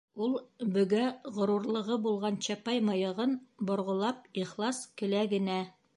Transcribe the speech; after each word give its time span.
Ул, 0.25 0.31
бөгә 0.77 1.01
ғорурлығы 1.35 1.97
булған 2.07 2.39
чапай 2.47 2.81
мыйығын 2.89 3.37
борғолап, 3.71 4.27
ихлас 4.45 4.85
келә 5.03 5.25
генә. 5.37 5.61